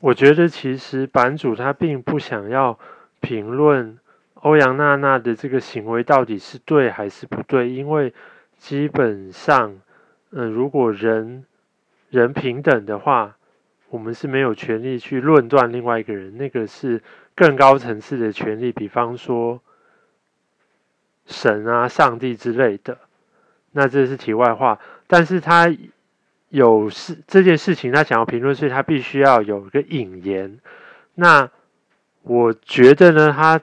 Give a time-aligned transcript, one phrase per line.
[0.00, 2.78] 我觉得其实版主他并不想要
[3.20, 3.98] 评论
[4.34, 8.14] 欧阳娜娜的这个行为到底是对还是不对，因为
[8.56, 9.80] 基本上，
[10.30, 11.44] 嗯，如果人
[12.10, 13.36] 人平等的话，
[13.90, 17.02] 我们是没有权利去论断另外一个人，那个是
[17.34, 19.60] 更高层次的权利，比方说
[21.26, 22.98] 神啊、上帝之类的。
[23.72, 24.78] 那这是题外话，
[25.08, 25.68] 但是他。
[26.50, 30.58] 有事这件事情，他想要评论，所以他必须要有一个引言。
[31.14, 31.50] 那
[32.22, 33.60] 我觉得呢，他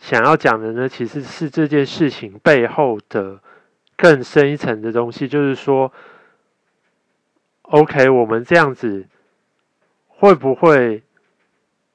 [0.00, 3.40] 想要讲的呢，其实是这件事情背后的
[3.96, 5.92] 更深一层的东西，就是说
[7.62, 9.06] ，OK，我们这样子
[10.08, 11.02] 会不会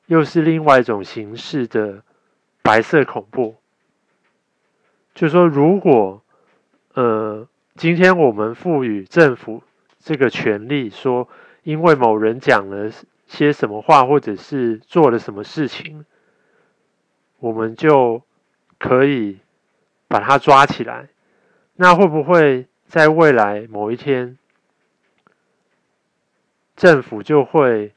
[0.06, 2.04] 又是另外一种形式的
[2.62, 3.56] 白色恐怖？
[5.16, 6.22] 就是说，如果
[6.94, 9.64] 呃，今天我们赋予政府。
[10.02, 11.28] 这个权利说，
[11.64, 12.90] 因为某人讲了
[13.28, 16.06] 些什么话，或者是做了什么事情，
[17.40, 18.24] 我们就
[18.78, 19.40] 可以
[20.08, 21.10] 把他抓起来。
[21.76, 24.38] 那会不会在未来某一天，
[26.76, 27.94] 政府就会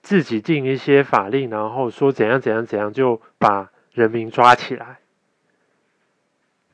[0.00, 5.00] 自己定一些法令，然后说怎样怎样怎样，就把人民抓起来？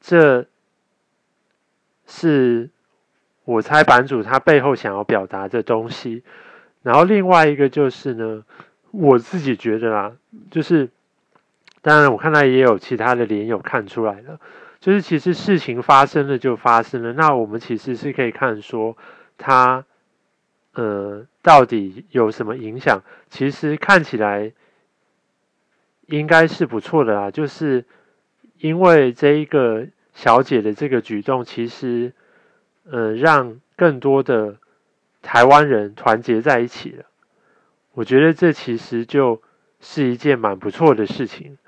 [0.01, 0.47] 这
[2.07, 2.71] 是。
[3.51, 6.23] 我猜版主他背后想要表达的东西，
[6.85, 8.45] 然后另外一个就是呢，
[8.93, 10.13] 我自己觉得啦，
[10.53, 10.89] 就是
[11.83, 14.39] 当然我看到也有其他的连友看出来了，
[14.79, 18.97] 就是其实事情发生了就发生了，那我们其实是可以看说
[19.37, 19.85] 它
[20.75, 24.53] 呃到底有什么影响，其实看起来
[26.07, 27.85] 应该是不错的啦，就是
[28.59, 32.13] 因为这一个小姐的这个举动，其实。
[32.85, 34.57] 呃，让更多的
[35.23, 37.05] 台湾人团结在一起了。
[37.93, 39.43] 我觉得这其实就
[39.81, 41.59] 是一件蛮不错的事情。